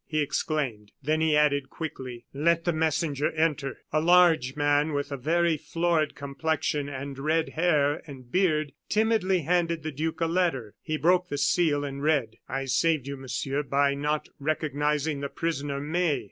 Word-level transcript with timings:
he 0.07 0.17
exclaimed. 0.19 0.91
Then 1.03 1.21
he 1.21 1.37
added, 1.37 1.69
quickly: 1.69 2.25
"Let 2.33 2.65
the 2.65 2.73
messenger 2.73 3.31
enter." 3.33 3.77
A 3.93 4.01
large 4.01 4.55
man, 4.55 4.93
with 4.93 5.11
a 5.11 5.15
very 5.15 5.57
florid 5.57 6.15
complexion, 6.15 6.89
and 6.89 7.19
red 7.19 7.49
hair 7.49 8.01
and 8.07 8.31
beard, 8.31 8.71
timidly 8.89 9.41
handed 9.41 9.83
the 9.83 9.91
duke 9.91 10.19
a 10.19 10.25
letter, 10.25 10.73
he 10.81 10.97
broke 10.97 11.29
the 11.29 11.37
seal, 11.37 11.83
and 11.83 12.01
read: 12.01 12.37
"I 12.49 12.65
saved 12.65 13.05
you, 13.05 13.15
Monsieur, 13.15 13.61
by 13.61 13.93
not 13.93 14.27
recognizing 14.39 15.19
the 15.19 15.29
prisoner, 15.29 15.79
May. 15.79 16.19